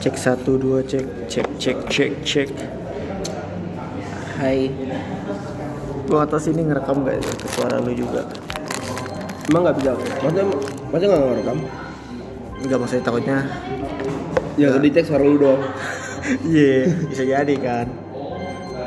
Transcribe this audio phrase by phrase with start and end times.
[0.00, 2.48] Cek satu dua cek cek cek cek cek.
[4.40, 4.72] Hai.
[6.08, 8.24] Gua atas ini ngerekam gak ya ke suara lu juga?
[9.52, 9.92] Emang nggak bisa?
[10.24, 10.44] Maksudnya,
[10.88, 11.58] maksudnya nggak ngerekam?
[12.64, 13.38] Enggak maksudnya takutnya.
[14.56, 15.60] Ya ke detect suara lu doang.
[16.48, 17.86] Iya, bisa jadi kan.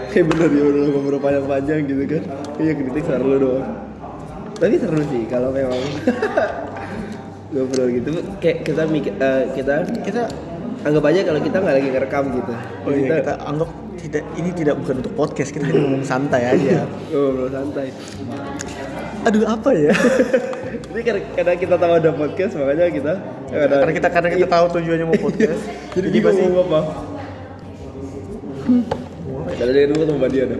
[0.10, 2.24] Kayak bener ya udah ngobrol panjang-panjang gitu kan.
[2.58, 3.68] Iya detect suara lu doang.
[4.58, 5.78] Tapi seru sih kalau memang
[7.54, 8.18] ngobrol gitu.
[8.42, 10.24] Kayak kita mikir, eh, kita Kita
[10.84, 12.54] anggap aja kalau kita nggak lagi ngerekam gitu.
[12.84, 13.70] oh iya, kita anggap
[14.04, 16.84] tidak ini tidak bukan untuk podcast, kita hanya ngomong santai aja.
[17.08, 17.88] ngobrol santai.
[19.24, 19.96] Aduh apa ya?
[20.94, 23.14] Ini karena, karena kita tahu ada podcast makanya kita
[23.54, 25.62] ada karena kita karena kita tahu tujuannya mau podcast.
[25.96, 26.80] jadi, jadi pasti apa?
[29.54, 30.58] Ada dari dulu sama dia ada.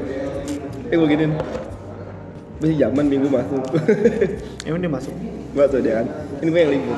[0.90, 1.32] Eh gue giniin.
[2.62, 3.64] Masih zaman minggu masuk.
[4.70, 5.16] emang dia masuk.
[5.58, 6.08] Masuk dia kan.
[6.40, 6.98] Ini gue yang libur.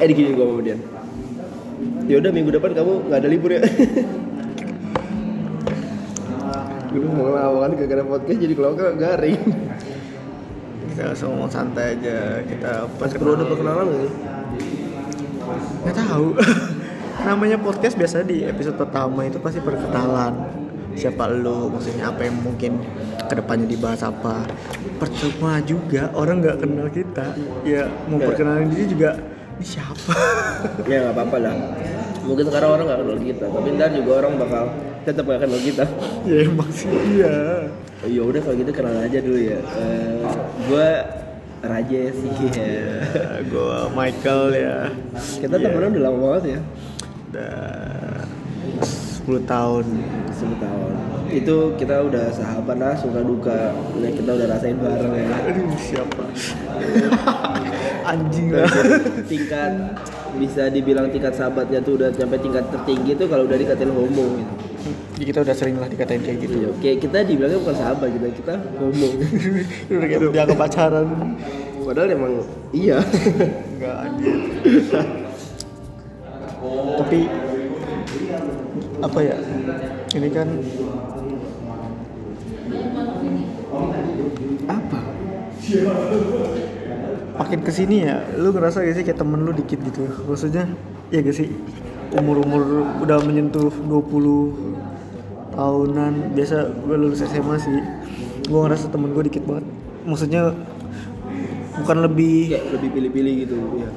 [0.00, 0.76] Eh digini gue sama dia.
[2.10, 3.62] Ya udah minggu depan kamu nggak ada libur ya.
[6.90, 9.38] Gue mau ngelawan kan gara-gara podcast jadi kalau nggak garing.
[10.90, 12.42] Kita langsung ngomong santai aja.
[12.42, 14.10] Kita Mas perlu ada perkenalan nggak
[15.86, 16.34] nggak tahu.
[17.30, 20.34] Namanya podcast biasa di episode pertama itu pasti perkenalan.
[20.98, 22.82] Siapa lu, maksudnya apa yang mungkin
[23.30, 24.50] ke depannya dibahas apa.
[24.98, 27.38] Percuma juga orang nggak kenal kita.
[27.62, 29.14] Ya mau perkenalan diri juga
[29.60, 30.16] ini siapa?
[30.90, 31.54] ya nggak apa-apa lah.
[32.30, 34.64] Mungkin sekarang orang nggak kenal kita, tapi ntar juga orang bakal
[35.02, 35.84] tetap nggak kenal kita.
[36.30, 37.34] ya emang sih iya.
[38.00, 39.58] Oh, ya udah kalau gitu kenalan aja dulu ya.
[39.60, 40.22] Eh,
[40.64, 40.88] gue
[41.60, 42.96] Raja sih ya.
[43.44, 44.76] gue Michael ya.
[45.36, 45.64] Kita Iya.
[45.66, 46.60] temenan udah lama banget ya.
[47.28, 47.58] Udah
[48.80, 49.84] 10 tahun.
[50.32, 50.79] 10 tahun.
[51.30, 53.70] Itu kita udah sahabat lah, suka duka.
[54.02, 55.28] Nah, kita udah rasain bareng ya.
[55.46, 56.22] Aduh siapa?
[58.10, 58.66] Anjing lah.
[59.30, 59.72] tingkat
[60.38, 64.54] bisa dibilang tingkat sahabatnya tuh udah sampai tingkat tertinggi tuh kalau udah dikatain homo gitu.
[65.20, 66.56] Jadi kita udah sering lah dikatain kayak gitu.
[66.56, 69.08] Iya, kayak kita dibilangnya bukan sahabat gitu, kita homo.
[69.92, 71.06] udah kayak dianggap pacaran.
[71.84, 72.32] Padahal emang
[72.70, 72.98] iya.
[73.76, 74.36] Enggak anjir.
[77.00, 77.20] Tapi
[79.02, 79.36] apa ya?
[80.16, 80.48] Ini kan
[84.70, 84.98] Apa?
[87.40, 90.04] makin ke sini ya, lu ngerasa gak sih kayak temen lu dikit gitu?
[90.28, 90.68] Maksudnya,
[91.08, 91.48] ya gak sih?
[92.12, 97.80] Umur-umur udah menyentuh 20 tahunan, biasa gue lulus SMA sih.
[98.44, 99.64] Gue ngerasa temen gue dikit banget.
[100.04, 100.52] Maksudnya
[101.80, 103.88] bukan lebih Kayak lebih pilih-pilih gitu ya.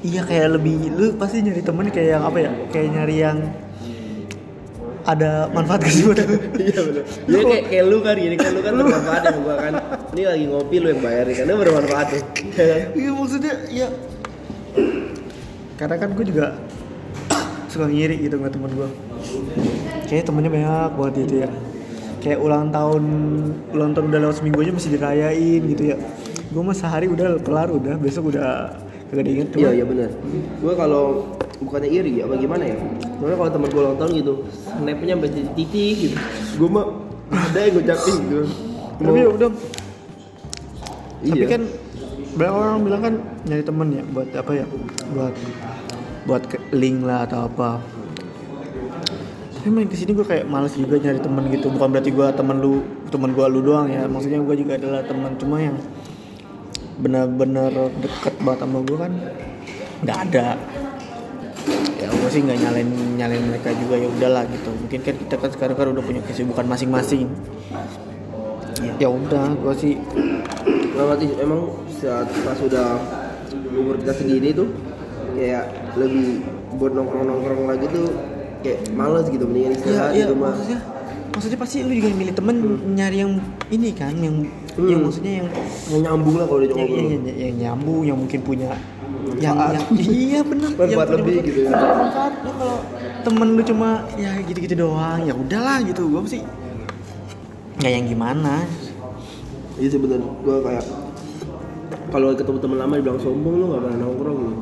[0.00, 2.50] Iya kayak lebih lu pasti nyari temen kayak yang apa ya?
[2.68, 3.38] Kayak nyari yang
[5.06, 6.36] ada manfaat gak sih buat lu?
[6.60, 7.04] Iya benar.
[7.28, 9.72] Iya kayak kayak lu kan gini kan lu kan bermanfaat ya gua kan.
[10.12, 12.22] Ini lagi ngopi lu yang bayarin kan lu bermanfaat tuh.
[12.56, 12.80] Ya kan?
[12.96, 13.88] Iya maksudnya ya
[15.80, 16.60] karena kan gue juga
[17.72, 18.88] suka ngiri gitu sama temen gue
[20.12, 21.50] kayak temennya banyak banget gitu ya
[22.20, 23.02] kayak ulang tahun
[23.72, 25.96] ulang tahun udah lewat seminggu aja masih dirayain gitu ya
[26.52, 28.76] gue mah sehari udah kelar udah besok udah
[29.10, 30.10] kagak diinget Iya iya benar.
[30.62, 31.04] Gua kalau
[31.60, 32.78] bukannya iri ya bagaimana ya?
[33.18, 34.34] Soalnya kalau teman gua ulang tahun gitu,
[34.64, 36.16] snapnya sampai titik gitu.
[36.56, 36.86] Gua mah
[37.30, 38.44] ada yang ngucapin gitu.
[39.00, 39.50] tapi ya udah
[41.20, 41.32] Iya.
[41.36, 41.62] tapi kan
[42.32, 44.66] banyak orang bilang kan nyari temen ya buat apa ya
[45.12, 45.34] buat
[46.24, 46.42] buat
[46.72, 47.76] link lah atau apa
[49.60, 52.56] tapi main ke sini gue kayak males juga nyari temen gitu bukan berarti gue temen
[52.56, 52.80] lu
[53.12, 55.76] temen gue lu doang ya maksudnya gue juga adalah teman cuma yang
[56.98, 57.70] benar-benar
[58.02, 59.12] deket banget sama gue kan
[60.02, 60.46] nggak ada.
[62.00, 64.70] Ya gue sih nggak nyalain nyalain mereka juga ya udahlah gitu.
[64.72, 67.28] Mungkin kan kita kan sekarang kan udah punya kesibukan masing-masing.
[68.96, 69.94] Ya udah gue sih.
[70.96, 71.68] Nah, berarti emang
[72.00, 72.96] saat pas udah
[73.72, 74.68] umur kita segini tuh
[75.36, 75.64] kayak
[75.96, 76.44] lebih
[76.76, 78.08] buat nongkrong-nongkrong lagi tuh
[78.60, 80.52] kayak males gitu mendingan Iya, istirahat iya, di rumah.
[80.52, 80.78] maksudnya
[81.30, 82.56] maksudnya pasti lu juga milih temen
[82.92, 83.32] nyari yang
[83.70, 84.36] ini kan yang
[84.86, 85.06] yang Hmm.
[85.08, 85.48] maksudnya yang
[85.90, 88.70] Yang nyambung lah kalau dia yang, yang, yang, yang nyambung yang mungkin punya
[89.36, 89.74] yang, Manfaat.
[89.74, 91.70] yang iya benar Manfaat lebih gitu ya.
[92.44, 92.76] lu kalau
[93.20, 96.40] temen lu cuma ya gitu-gitu doang ya udahlah gitu gua sih
[97.78, 98.64] nggak yang gimana
[99.80, 100.84] Iya sih bener, gue kayak
[102.12, 104.52] kalau ketemu teman lama dibilang sombong lu gak pernah nongkrong lu.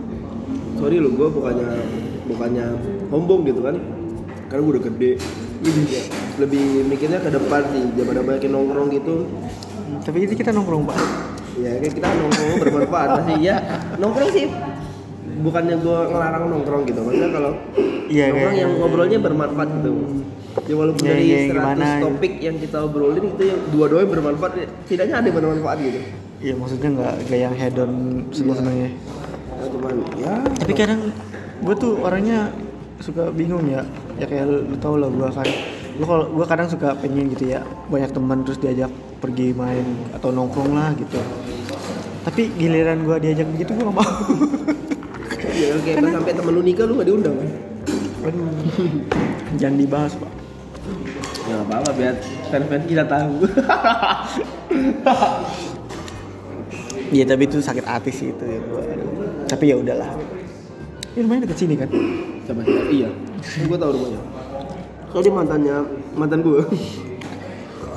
[0.79, 1.71] Sorry lu, gue bukannya
[2.31, 2.67] bukannya
[3.11, 3.75] sombong gitu kan,
[4.47, 5.13] karena gue udah gede.
[5.91, 6.03] Ya,
[6.39, 9.27] lebih mikirnya ke depan sih, jangan ada banyak nongkrong gitu.
[9.89, 10.97] Hmm, tapi itu kita nongkrong pak.
[11.57, 13.09] Ya kayak kita nongkrong bermanfaat.
[13.19, 13.57] Masih ya
[13.97, 14.47] nongkrong sih.
[15.39, 17.53] Bukannya gue ngelarang nongkrong gitu, maksudnya kalau
[18.07, 19.91] Iya, nongkrong kayak- yang ngobrolnya bermanfaat gitu.
[20.61, 22.05] Ya walaupun Ya, dari ya, 100 gimana gitu.
[22.05, 24.53] topik yang kita obrolin itu yang dua-duanya bermanfaat,
[24.83, 26.01] setidaknya ada yang bermanfaat gitu.
[26.39, 27.93] Iya maksudnya nggak nggak yang hedon
[28.31, 28.91] seneng senengnya
[29.51, 30.35] Nah, cuman ya.
[30.55, 31.01] Tapi kadang
[31.61, 32.51] gue tuh orangnya
[32.99, 33.83] suka bingung ya.
[34.15, 35.47] Ya kayak lu, lu tau lah gue kan.
[35.95, 37.63] Lu kalau gue kadang suka pengen gitu ya.
[37.87, 39.85] Banyak teman terus diajak pergi main
[40.15, 41.19] atau nongkrong lah gitu.
[42.23, 44.13] Tapi giliran gue diajak begitu gue gak mau.
[45.59, 47.49] Ya kayak pas sampai temen lu nikah lu gak diundang kan?
[49.59, 50.33] Jangan dibahas pak.
[51.49, 52.15] Ya nggak apa-apa biar
[52.53, 53.35] fans-fans kita tahu.
[57.09, 58.85] Iya tapi itu sakit hati sih itu ya gua.
[59.49, 60.13] Tapi ya udahlah.
[61.17, 61.89] Ini rumahnya deket sini kan?
[61.89, 62.53] sih
[62.93, 63.09] iya.
[63.65, 64.21] Gue tahu rumahnya.
[65.09, 65.77] Soalnya dia mantannya
[66.13, 66.61] mantan gue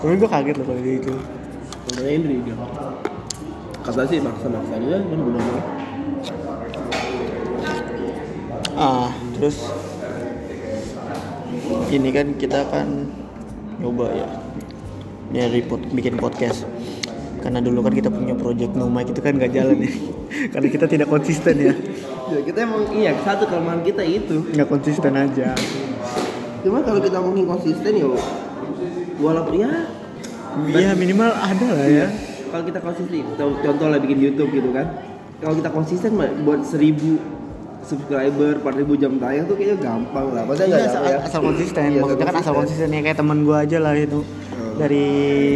[0.02, 1.14] Tapi gue kaget loh kalau itu.
[1.86, 2.58] mantannya Indri dia.
[3.86, 5.44] Kata sih maksa maksa dia kan belum
[8.74, 9.70] Ah, terus
[11.94, 13.14] ini kan kita kan
[13.78, 14.28] nyoba ya.
[15.38, 16.66] Nyari pod, bikin podcast.
[17.46, 19.92] Karena dulu kan kita punya project No Mic itu kan gak jalan ya.
[20.58, 21.74] Karena kita tidak konsisten ya.
[22.34, 24.50] Ya kita emang iya satu kelemahan kita itu.
[24.50, 25.54] Nggak konsisten aja.
[26.66, 28.10] Cuma kalau kita mungkin konsisten ya
[29.22, 29.72] walaupun ya
[30.72, 32.08] Iya minimal ada lah ya.
[32.52, 34.88] Kalau kita konsisten contoh lah bikin YouTube gitu kan.
[35.42, 37.18] Kalau kita konsisten buat seribu
[37.82, 40.44] subscriber 4000 jam tayang tuh kayaknya gampang lah.
[40.46, 41.18] Masa Iya, nggak asal, ya?
[41.26, 41.82] asal konsisten.
[41.90, 42.88] Iya, maksudnya kan asal konsisten.
[42.94, 44.22] ya kayak teman gue aja lah itu.
[44.72, 45.06] Dari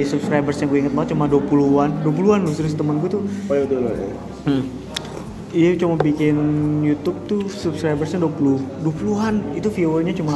[0.03, 3.24] subscribers yang gue inget banget cuma 20-an 20-an loh serius temen gue tuh.
[3.24, 4.12] Oh iya betul betul.
[4.50, 4.63] Hmm.
[5.56, 6.36] Iya cuma bikin
[6.83, 10.36] YouTube tuh subscribersnya 20 20-an itu viewernya cuma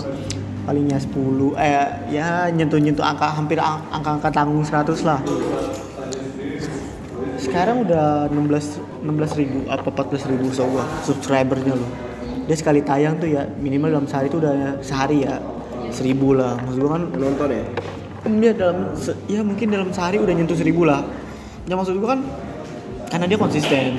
[0.69, 5.17] palingnya 10 eh ya nyentuh-nyentuh angka hampir ang- angka-angka tanggung 100 lah.
[7.41, 11.89] Sekarang udah 16 16 ribu apa 14 ribu so gua subscribernya loh.
[12.45, 15.41] Dia sekali tayang tuh ya minimal dalam sehari tuh udah sehari ya
[15.89, 16.53] seribu lah.
[16.61, 17.65] Maksud gua kan nonton ya?
[18.21, 18.93] Kan dia dalam
[19.25, 21.01] ya mungkin dalam sehari udah nyentuh seribu lah.
[21.65, 22.21] Ya maksud gua kan
[23.09, 23.97] karena dia konsisten.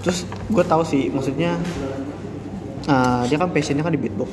[0.00, 1.54] Terus gue tahu sih maksudnya
[2.90, 4.30] ah, dia kan passionnya kan di beatbox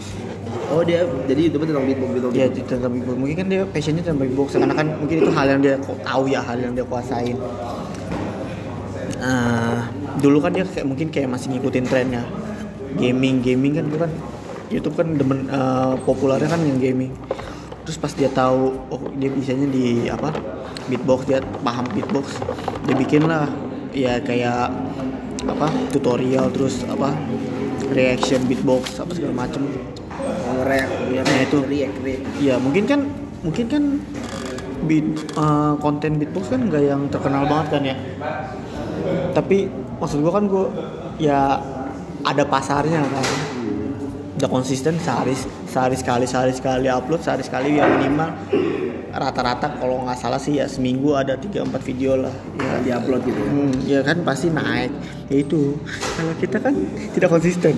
[0.69, 3.15] oh dia jadi YouTube tentang beatbox gitu di- tentang beatbox.
[3.17, 5.75] Mungkin kan dia passionnya tentang beatbox karena kan mungkin itu hal yang dia
[6.05, 7.37] tahu ya hal yang dia kuasain.
[9.19, 9.91] Ah,
[10.23, 12.23] dulu kan dia kayak mungkin kayak masih ngikutin trennya.
[12.95, 14.11] Gaming gaming kan itu kan.
[14.69, 17.11] YouTube kan demen eh, populernya kan yang gaming.
[17.83, 20.29] Terus pas dia tahu oh dia bisanya di apa
[20.85, 22.37] beatbox dia paham beatbox
[22.85, 23.49] dia bikin lah.
[23.89, 24.69] Ya kayak
[25.49, 27.09] apa tutorial terus apa
[27.89, 29.65] reaction beatbox apa segala macem
[30.63, 31.57] ya Nah, itu.
[31.65, 32.99] react react ya mungkin kan
[33.39, 33.83] mungkin kan
[34.79, 37.95] beat eh, konten beatbox kan nggak yang terkenal banget kan ya
[39.31, 39.67] tapi
[39.99, 40.65] maksud gua kan gua
[41.19, 41.59] ya
[42.21, 43.25] ada pasarnya kan
[44.39, 45.35] udah konsisten sehari
[45.67, 48.31] sehari sekali sehari sekali upload sehari sekali ya minimal
[49.09, 53.35] rata-rata kalau nggak salah sih ya seminggu ada 3-4 video lah ya di upload gitu
[53.35, 54.93] ya Hmm, ya kan pasti naik.
[55.27, 55.75] Ya itu.
[56.13, 56.73] Kalau kita kan
[57.11, 57.73] tidak konsisten.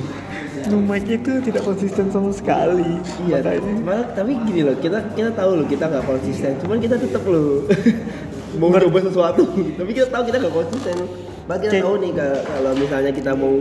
[0.68, 3.00] Numaik itu tidak konsisten sama sekali.
[3.26, 3.74] Iya, Makanya.
[3.82, 7.66] malah tapi gini loh, kita kita tahu loh kita nggak konsisten, cuman kita tetap loh
[8.60, 9.42] mau merubah sesuatu,
[9.80, 10.96] tapi kita tahu kita nggak konsisten.
[11.42, 13.54] Bagi kita tahu nih ka- kalau misalnya kita mau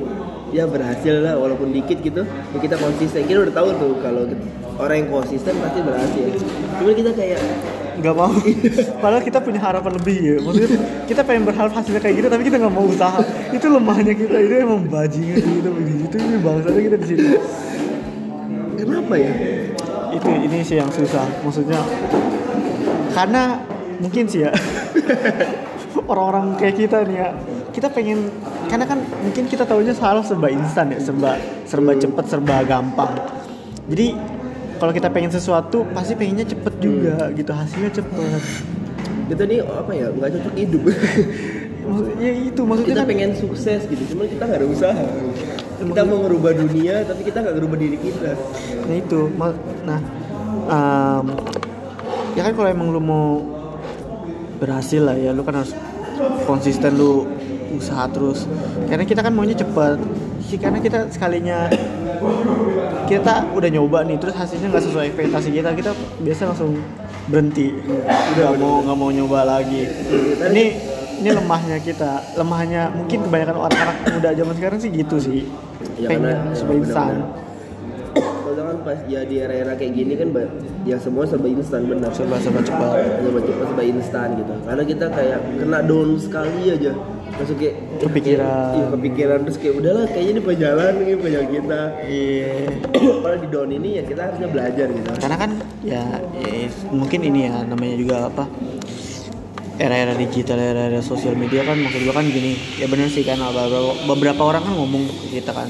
[0.50, 3.24] ya berhasil lah walaupun dikit gitu, ya kita konsisten.
[3.24, 4.22] Kita udah tahu tuh kalau
[4.76, 6.26] orang yang konsisten pasti berhasil.
[6.76, 7.40] Cuman kita kayak
[8.00, 8.32] nggak mau.
[9.02, 10.36] Padahal kita punya harapan lebih ya.
[10.40, 10.70] Maksudnya
[11.06, 13.20] kita pengen berharap hasilnya kayak gitu, tapi kita nggak mau usaha.
[13.52, 14.36] Itu lemahnya kita.
[14.40, 16.02] Itu emang bajingan kita begitu.
[16.08, 17.24] Itu ini bangsanya kita di sini.
[18.80, 19.32] kenapa ya?
[20.16, 21.28] Itu ini sih yang susah.
[21.44, 21.80] Maksudnya
[23.12, 23.60] karena
[24.00, 24.50] mungkin sih ya
[26.10, 27.28] orang-orang kayak kita nih ya
[27.70, 28.30] kita pengen
[28.66, 31.36] karena kan mungkin kita tahunya salah serba instan ya serba
[31.68, 33.12] serba cepet serba gampang
[33.90, 34.14] jadi
[34.80, 38.40] kalau kita pengen sesuatu pasti pengennya cepet juga gitu hasilnya cepet
[39.30, 40.82] Kita nih apa ya nggak cocok hidup.
[41.90, 45.04] maksudnya itu maksudnya kita kan pengen sukses gitu, cuman kita nggak ada usaha.
[45.80, 48.34] Kita mau ngerubah dunia, tapi kita nggak ngerubah diri kita.
[48.90, 49.20] nah itu
[49.86, 50.00] nah
[50.66, 51.26] em,
[52.34, 53.26] ya kan kalau emang lu mau
[54.58, 55.72] berhasil lah ya lu kan harus
[56.44, 57.24] konsisten lu
[57.70, 58.50] usaha terus
[58.90, 59.98] karena kita kan maunya cepet
[60.50, 61.70] sih karena kita sekalinya
[63.10, 65.90] kita udah nyoba nih terus hasilnya nggak sesuai ekspektasi kita kita
[66.22, 66.78] biasa langsung
[67.26, 67.74] berhenti
[68.38, 69.82] udah mau nggak mau nyoba lagi
[70.46, 70.64] ini
[71.20, 75.42] ini lemahnya kita lemahnya mungkin kebanyakan orang-orang muda zaman sekarang sih gitu sih
[76.00, 76.76] Ya, pengen benar-benar.
[76.80, 77.14] instan
[78.10, 80.28] Kalau kan pas ya di era-era kayak gini kan
[80.82, 82.10] ya semua serba instan benar.
[82.10, 84.52] serba serba cepat Serba cepat serba instan gitu.
[84.66, 86.92] Karena kita kayak kena down sekali aja.
[87.40, 88.72] Masuk kayak Kepikiran.
[88.76, 91.82] Iya kepikiran terus kayak udahlah kayaknya ini jalan nih banyak kita.
[92.04, 92.52] iya
[93.20, 95.08] Padahal di down ini ya kita harusnya belajar gitu.
[95.20, 96.04] karena kan ya,
[96.36, 98.44] ya, mungkin ini ya namanya juga apa
[99.80, 103.96] era-era digital era-era sosial media kan maksud gua kan gini ya bener sih kan beberapa,
[104.04, 105.68] beberapa orang kan ngomong ke kita kan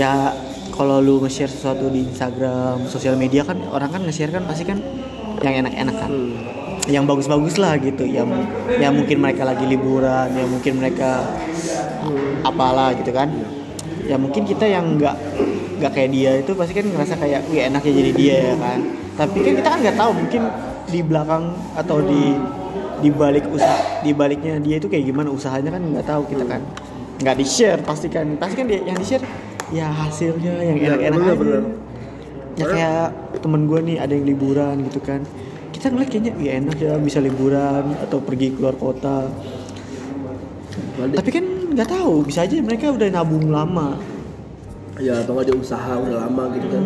[0.00, 0.32] ya
[0.72, 4.80] kalau lu nge-share sesuatu di Instagram sosial media kan orang kan nge-share kan pasti kan
[5.44, 6.61] yang enak-enak kan Hmm.
[6.90, 8.26] Yang bagus-bagus lah gitu yang
[8.82, 11.22] yang mungkin mereka lagi liburan yang mungkin mereka
[12.42, 13.30] apalah gitu kan.
[14.02, 15.14] Ya mungkin kita yang nggak
[15.78, 18.78] nggak kayak dia itu pasti kan ngerasa kayak wih enak ya jadi dia ya kan.
[19.14, 20.42] Tapi kan kita kan nggak tahu mungkin
[20.90, 21.44] di belakang
[21.78, 22.34] atau di
[23.02, 26.62] di balik usaha di baliknya dia itu kayak gimana usahanya kan nggak tahu kita kan.
[27.22, 29.22] Nggak di share pasti kan pasti kan dia yang di share
[29.70, 31.38] ya hasilnya yang Ya, enak-enak bener, aja.
[31.38, 31.62] bener.
[32.52, 33.06] ya kayak
[33.40, 35.24] temen gue nih ada yang liburan gitu kan
[35.82, 39.26] kita ngeliat kayaknya ya enak ya bisa liburan atau pergi keluar kota.
[40.94, 41.18] Balik.
[41.18, 43.98] tapi kan nggak tahu bisa aja mereka udah nabung lama.
[45.02, 46.84] Ya atau nggak usaha udah lama gitu kan.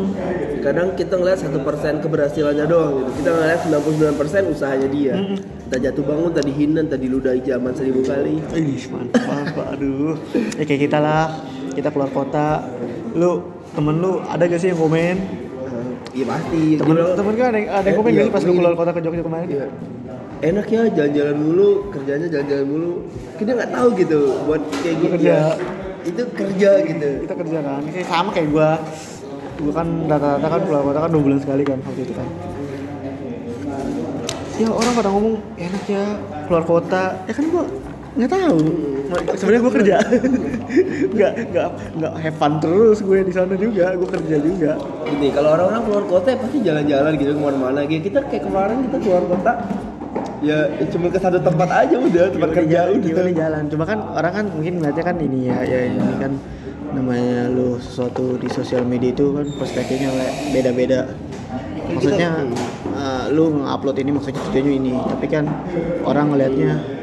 [0.64, 3.20] Kadang kita ngeliat satu persen keberhasilannya doang gitu.
[3.20, 5.12] Kita ngeliat 99% usahanya dia.
[5.68, 8.40] Entah jatuh bangun tadi hina tadi ludahi zaman seribu kali.
[8.56, 10.16] Ih mantap aduh.
[10.56, 11.44] Ya kayak kita lah.
[11.76, 12.64] Kita keluar kota.
[13.12, 13.44] Lu
[13.76, 15.45] temen lu ada gak sih yang komen
[16.16, 17.12] iya pasti temen Gila.
[17.12, 18.56] temen kan ada, ada yang komen Iya, pas begini.
[18.56, 19.66] keluar kota ke Jogja kemarin Iya.
[20.38, 22.92] enak ya jalan-jalan mulu kerjanya jalan-jalan mulu
[23.36, 25.28] kita nggak tahu gitu buat kayak gitu Kerja.
[25.28, 25.44] ya.
[26.02, 28.68] itu kerja gitu kita kerja kan Kayak sama kayak gua
[29.58, 32.28] gua kan rata-rata kan keluar kota kan dua bulan sekali kan waktu itu kan
[34.56, 36.04] ya orang pada ngomong enak ya
[36.46, 37.64] keluar kota ya kan gua
[38.16, 38.60] nggak tahu.
[39.38, 39.96] Sebenarnya gua kerja.
[41.16, 43.94] Nggak nggak nggak have fun terus gue di sana juga.
[43.94, 44.72] Gua kerja juga.
[45.06, 47.80] Gini kalau orang-orang keluar kota ya pasti jalan-jalan gitu ke mana-mana.
[47.86, 49.52] Gitu kita kayak kemarin kita keluar kota
[50.44, 53.08] ya cuma ke satu tempat aja udah tempat kerja jalan, udah.
[53.08, 53.62] gimana jalan?
[53.72, 56.32] Cuma kan orang kan mungkin ngeliatnya kan ini ya ya ini kan
[56.92, 60.10] namanya lu sesuatu di sosial media itu kan perspektifnya
[60.52, 61.12] beda-beda.
[61.86, 62.30] Maksudnya
[62.90, 64.94] eh, lu ngupload ini maksudnya tujuannya ini.
[64.96, 65.44] Tapi kan
[66.04, 66.95] orang ngelihatnya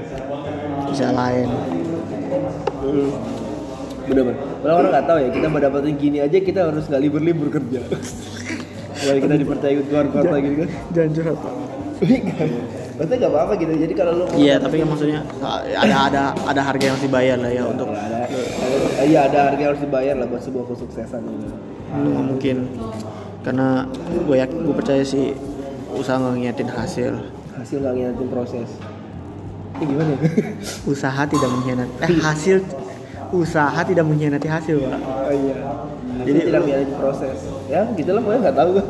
[0.94, 1.48] bisa lain.
[2.84, 3.12] Hmm.
[4.04, 4.36] bener-bener.
[4.62, 7.82] Kalau orang nggak tahu ya kita mau dapetin gini aja kita harus nggak libur-libur kerja.
[8.94, 10.70] Kalau kita dipercaya keluar kota gitu kan?
[10.92, 11.54] Jangan curhat Pak.
[12.94, 13.72] Maksudnya nggak apa-apa gitu.
[13.74, 15.20] Jadi kalau lu iya tapi kan maksudnya
[15.74, 19.60] ada ada ada harga yang harus dibayar lah ya untuk ada ada- iya ada harga
[19.64, 21.48] yang harus dibayar lah buat sebuah kesuksesan gitu.
[21.94, 22.58] nggak mungkin.
[23.44, 23.68] Karena
[24.28, 25.32] gue yakin gue percaya sih
[25.96, 27.14] usaha nggak ngiatin hasil.
[27.56, 28.70] Hasil nggak ngiatin proses
[29.78, 30.20] ini gimana ya?
[30.92, 32.58] usaha tidak mengkhianati eh, hasil
[33.34, 35.00] usaha tidak mengkhianati hasil pak.
[35.02, 35.58] Oh iya.
[36.24, 37.38] Jadi jadi tidak ngiatin proses.
[37.66, 38.72] Ya gitulah pokoknya nggak tahu.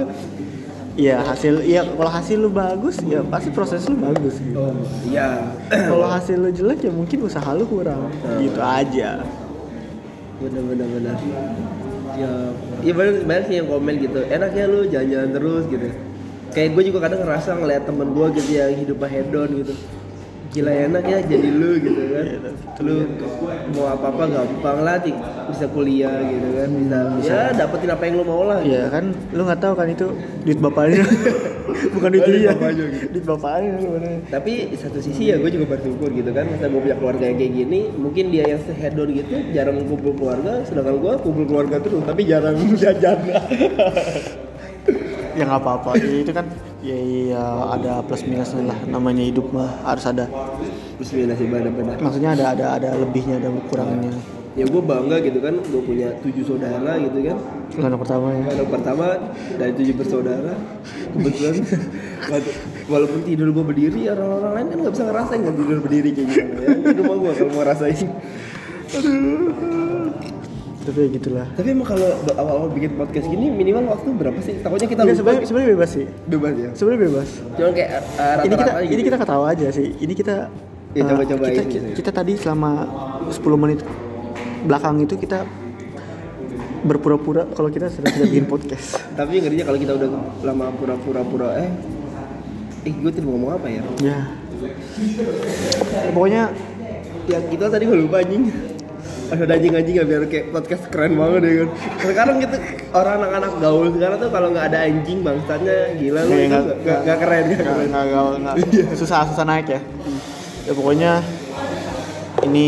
[0.93, 4.37] Iya hasil iya kalau hasil lu bagus ya pasti proses lu bagus.
[4.37, 4.53] Gitu.
[4.53, 4.77] oh
[5.09, 5.41] iya.
[5.89, 8.13] Kalau hasil lu jelek ya mungkin usaha lu kurang.
[8.37, 9.25] Gitu aja.
[10.37, 11.17] Bener bener bener.
[12.13, 12.29] Ya
[12.85, 14.21] iya banyak banyak sih yang komen gitu.
[14.21, 15.87] Enak ya lu jalan-jalan terus gitu.
[16.53, 19.73] Kayak gue juga kadang ngerasa ngeliat temen gue gitu yang hidupnya hedon gitu
[20.53, 22.23] gila enak ya jadi lu gitu kan.
[22.29, 22.49] Iya,
[22.85, 22.95] lu
[23.73, 24.97] mau apa apa gampang lah
[25.49, 26.69] bisa kuliah gitu kan.
[27.17, 28.61] Bisa, ya dapetin apa yang lu mau lah.
[28.61, 30.07] Iya kan lu nggak tahu kan itu
[30.45, 31.01] duit bapaknya.
[31.93, 32.51] Bukan duit Oh, duit dia.
[32.53, 33.05] bapaknya gitu.
[33.17, 34.19] duit bapaknya sebenarnya.
[34.29, 36.45] Tapi satu sisi ya gue juga bersyukur gitu kan.
[36.45, 40.61] Masa gue punya keluarga yang kayak gini mungkin dia yang hedon gitu jarang kumpul keluarga.
[40.69, 43.17] Sedangkan gue kumpul keluarga terus tapi jarang jajan
[45.33, 45.97] ya nggak apa-apa.
[45.97, 46.45] Ya, itu kan
[46.83, 46.97] ya,
[47.33, 48.77] ya ada plus minusnya lah.
[48.85, 50.27] Namanya hidup mah harus ada.
[50.99, 54.13] Bismillah sih benar-benar maksudnya ada ada ada lebihnya ada kurangnya.
[54.53, 57.37] Ya gue bangga gitu kan gue punya tujuh saudara gitu kan.
[57.81, 58.45] Anak pertama ya.
[58.53, 59.05] Anak pertama
[59.57, 60.53] dari tujuh bersaudara.
[61.17, 61.55] Kebetulan
[62.85, 66.61] walaupun tidur gue berdiri orang-orang lain kan nggak bisa ngerasain kan tidur berdiri kayak gimana
[66.61, 66.69] ya.
[66.93, 68.09] Itu mah gue kalau mau ngerasain
[70.83, 71.47] tapi ya gitulah.
[71.55, 74.59] Tapi emang kalau awal-awal bikin podcast gini minimal waktu berapa sih?
[74.59, 76.05] Takutnya kita Enggak, sebenarnya sebenarnya bebas sih.
[76.27, 76.69] Bebas ya?
[76.75, 77.29] Sebenarnya bebas.
[77.55, 79.07] Cuman kayak uh, ini kita rata-rata ini gitu.
[79.07, 79.87] kita ketawa aja sih.
[79.97, 80.35] Ini kita
[80.93, 81.95] Ya, uh, coba-cobain kita, gitu kita, ya.
[81.97, 82.85] kita tadi selama
[83.33, 83.81] 10 menit
[84.69, 85.41] belakang itu kita
[86.85, 89.01] berpura-pura kalau kita sedang tidak bikin podcast.
[89.19, 90.09] Tapi ngerinya kalau kita udah
[90.45, 91.69] lama pura-pura pura eh
[92.85, 93.81] eh gue mau ngomong apa ya?
[94.05, 94.19] Ya.
[96.13, 96.53] Pokoknya
[97.25, 98.72] yang kita tadi gue lupa anjing
[99.29, 101.69] ada anjing-anjing ya biar kayak podcast keren banget ya kan.
[101.99, 102.55] Sekarang gitu
[102.91, 106.57] orang anak-anak gaul sekarang tuh kalau nggak ada anjing bangsatnya gila lu Nggak, itu nggak,
[106.59, 107.43] keren nggak nggak keren
[107.87, 109.79] nggak nggak- nggak- susah susah naik ya.
[110.63, 111.11] Ya pokoknya
[112.43, 112.67] ini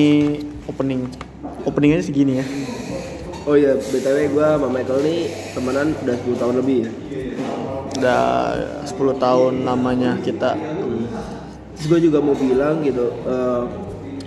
[0.65, 1.01] opening
[1.63, 2.45] openingnya segini ya.
[3.45, 5.19] Oh iya btw gue sama Michael nih
[5.53, 6.89] temenan udah 10 tahun lebih ya.
[7.95, 8.23] Udah
[8.83, 10.57] 10 tahun namanya kita.
[11.75, 13.61] Terus gue juga mau bilang gitu eh,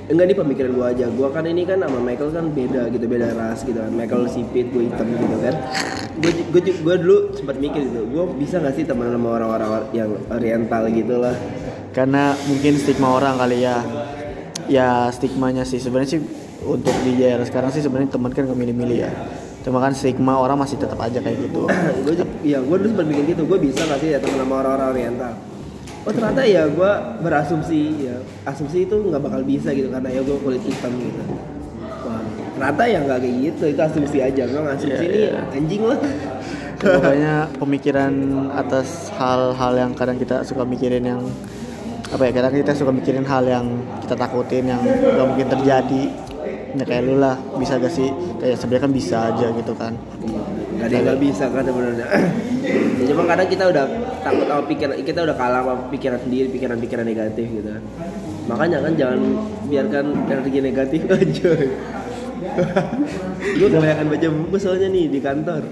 [0.09, 1.07] enggak nih pemikiran gue aja.
[1.13, 3.93] Gue kan ini kan sama Michael kan beda gitu beda ras gitu kan.
[3.93, 5.55] Michael sipit gue hitam gitu kan.
[6.19, 10.11] Gue gue gue dulu sempat mikir gitu gue bisa gak sih temenan sama orang-orang yang
[10.33, 11.35] oriental gitu lah?
[11.93, 13.77] Karena mungkin stigma orang kali ya.
[14.69, 15.79] Ya stigmanya sih.
[15.79, 16.21] Sebenarnya sih
[16.65, 19.13] untuk di JR sekarang sih sebenarnya teman kan nggak milih-milih ya.
[19.63, 21.69] Cuma kan stigma orang masih tetap aja kayak gitu.
[22.09, 22.15] Gue
[22.49, 25.33] ya gue dulu sempat bikin gitu gue bisa gak sih ya temen sama orang-orang oriental
[26.07, 30.37] oh ternyata ya gue berasumsi ya asumsi itu nggak bakal bisa gitu karena ya gue
[30.41, 31.23] kulit hitam gitu.
[32.07, 32.23] Wah
[32.59, 34.43] ternyata ya nggak kayak gitu itu asumsi aja.
[34.47, 35.41] Gue asumsi Iya, ini iya.
[35.55, 35.99] anjing lah.
[36.79, 38.15] Pokoknya pemikiran
[38.55, 41.23] atas hal-hal yang kadang kita suka mikirin yang
[42.09, 43.67] apa ya kadang kita suka mikirin hal yang
[44.01, 46.03] kita takutin yang gak mungkin terjadi.
[46.77, 48.09] Ya kayak lu lah bisa gak sih?
[48.39, 49.93] Kayak sebenarnya kan bisa aja gitu kan.
[50.79, 52.07] Gak ada yang nggak bisa kan sebenarnya
[52.69, 53.85] ya, cuma kadang kita udah
[54.21, 57.69] takut sama pikiran kita udah kalah sama pikiran sendiri pikiran-pikiran negatif gitu.
[57.69, 57.83] Kan
[58.47, 59.21] makanya kan jangan
[59.67, 61.51] biarkan energi negatif aja.
[63.59, 65.63] Gue kebanyakan baca buku soalnya nih di kantor.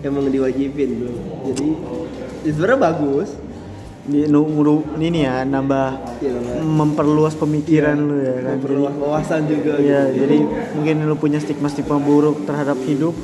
[0.00, 1.12] Emang diwajibin bro.
[1.46, 1.68] Jadi
[2.42, 3.30] ya sebenarnya bagus.
[4.04, 5.88] Ini nu, nu- ini ya nambah
[6.20, 8.60] ya, memperluas pemikiran lu ya kan?
[8.60, 10.18] Memperluas wawasan juga Iya, gitu.
[10.20, 10.36] jadi
[10.76, 13.16] mungkin lu punya stigma-stigma buruk terhadap hidup.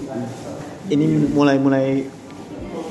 [0.89, 2.09] Ini mulai-mulai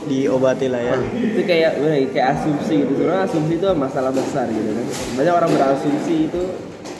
[0.10, 0.96] diobati lah ya.
[1.14, 4.86] itu kayak ya, kayak asumsi gitu sebenarnya asumsi itu masalah besar gitu kan
[5.16, 6.42] banyak orang berasumsi itu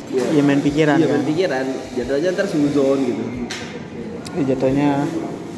[0.10, 1.20] ya, Ya main pikiran iya kan.
[1.20, 3.24] berpikiran jatuhnya ntar suzon gitu
[4.30, 4.90] Ya, jatuhnya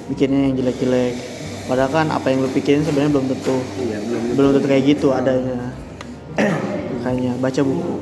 [0.07, 1.13] bikinnya yang jelek-jelek.
[1.61, 3.57] Padahal kan apa yang lu pikirin sebenarnya belum tentu.
[3.79, 5.75] iya belum Belum tentu kayak gitu adanya.
[6.95, 7.93] Makanya baca buku.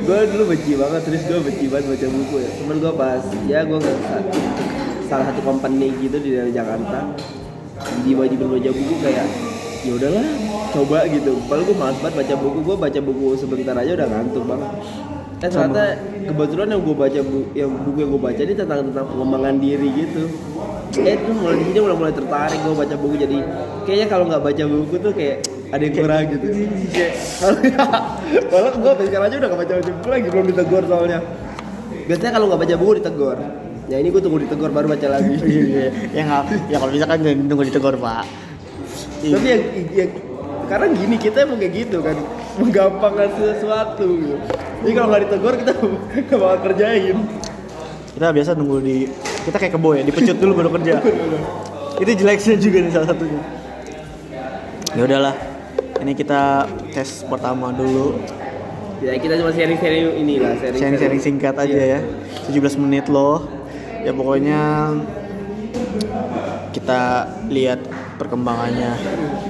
[0.00, 3.60] gue dulu benci banget terus gue benci banget baca buku ya cuman gue pas ya
[3.62, 3.78] gue
[5.04, 7.12] salah satu company gitu di daerah Jakarta
[8.02, 9.26] diwajibin baca buku kayak
[9.86, 10.26] ya udahlah
[10.74, 11.32] coba gitu.
[11.46, 12.58] Padahal gue malas banget baca buku.
[12.62, 14.70] Gue baca buku sebentar aja udah ngantuk banget.
[15.38, 15.84] Eh ternyata
[16.26, 19.88] kebetulan yang gue baca buku yang buku yang gue baca ini tentang tentang pengembangan diri
[19.94, 20.22] gitu.
[20.98, 23.14] Eh itu mulai di sini mulai mulai tertarik gue baca buku.
[23.22, 23.38] Jadi
[23.86, 25.36] kayaknya kalau nggak baca buku tuh kayak
[25.68, 26.46] ada yang kurang gitu.
[28.50, 31.20] Malah gue sekarang aja udah gak baca baca buku lagi belum ditegur soalnya.
[32.08, 33.38] Biasanya kalau nggak baca buku ditegur
[33.88, 37.18] ya ini gue tunggu ditegur baru baca lagi Iya, ya nggak, ya kalau bisa kan
[37.24, 38.24] jangan nunggu ditegur pak.
[39.18, 39.62] tapi yang,
[39.96, 40.10] yang
[40.68, 42.16] karena gini kita emang kayak gitu kan
[42.60, 44.36] menggampangkan sesuatu gitu.
[44.84, 45.72] jadi kalau nggak ditegur kita
[46.28, 47.16] nggak bakal kerjain
[48.14, 48.96] kita biasa nunggu di
[49.46, 50.98] kita kayak kebo ya dipecut dulu baru kerja.
[52.02, 53.42] Itu jeleknya juga nih salah satunya.
[54.94, 55.34] Ya udahlah,
[56.02, 58.18] ini kita tes pertama dulu.
[58.98, 62.00] ya kita cuma sharing-sharing inilah sharing sharing-sharing singkat aja ya
[62.50, 63.46] 17 menit loh
[64.08, 64.60] ya pokoknya
[66.72, 67.80] kita lihat
[68.16, 68.96] perkembangannya.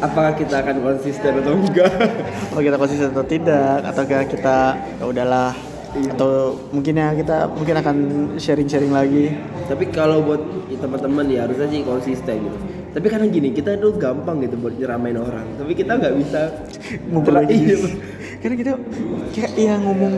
[0.02, 1.94] Apakah kita akan konsisten atau enggak?
[2.50, 3.86] Apa kita konsisten atau tidak?
[3.86, 4.58] Atau kita
[4.98, 5.54] ya udahlah.
[6.14, 7.96] Atau mungkin ya kita mungkin akan
[8.34, 9.38] sharing-sharing lagi.
[9.70, 10.42] Tapi kalau buat
[10.74, 12.58] teman-teman ya harusnya sih konsisten gitu.
[12.88, 15.46] Tapi karena gini kita tuh gampang gitu buat nyeramain orang.
[15.54, 16.40] Tapi kita nggak bisa
[17.14, 17.78] ngumpul Iya.
[18.38, 18.72] Karena kita
[19.34, 20.14] kayak ya ngomong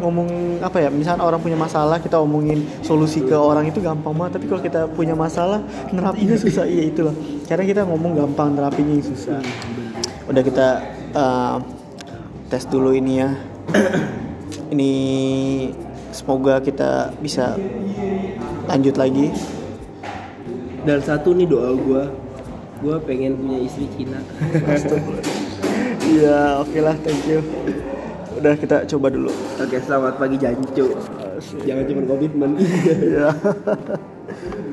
[0.00, 0.28] ngomong
[0.64, 4.40] apa ya misalnya orang punya masalah kita omongin solusi ke orang itu gampang banget.
[4.40, 5.60] Tapi kalau kita punya masalah
[5.92, 6.64] nerapinya susah.
[6.64, 7.12] Iya itulah.
[7.44, 9.44] Karena kita ngomong gampang nerapinya yang susah.
[10.24, 10.68] Udah kita
[11.12, 11.56] uh,
[12.48, 13.30] tes dulu ini ya.
[14.70, 14.92] Ini
[16.14, 17.58] semoga kita bisa
[18.70, 19.34] lanjut lagi.
[20.86, 22.02] Dan satu nih doa gue
[22.80, 24.24] gue pengen punya istri Cina
[26.06, 27.40] iya oke lah thank you.
[28.40, 29.28] Udah kita coba dulu.
[29.60, 30.96] Oke selamat pagi Jancu.
[31.66, 32.50] Jangan cuma komitmen.
[32.56, 33.28] Iya.